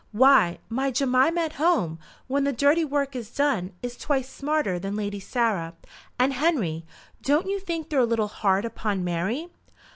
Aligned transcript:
"Why, 0.13 0.57
my 0.67 0.89
Jemima 0.89 1.41
at 1.41 1.53
home, 1.61 1.99
when 2.25 2.43
the 2.43 2.51
dirty 2.51 2.83
work 2.83 3.15
is 3.15 3.29
done, 3.29 3.71
is 3.83 3.95
twice 3.95 4.27
smarter 4.27 4.79
than 4.79 4.95
Lady 4.95 5.19
Sarah. 5.19 5.75
And, 6.17 6.33
Henry, 6.33 6.87
don't 7.21 7.45
you 7.45 7.59
think 7.59 7.91
they're 7.91 7.99
a 7.99 8.03
little 8.03 8.27
hard 8.27 8.65
upon 8.65 9.03
Mary?" 9.03 9.49